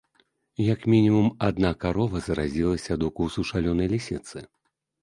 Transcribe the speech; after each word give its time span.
Як 0.73 0.87
мінімум, 0.93 1.27
адна 1.49 1.71
карова 1.83 2.25
заразілася 2.29 2.91
ад 2.99 3.07
укусу 3.11 3.49
шалёнай 3.53 3.87
лісіцы. 3.97 4.37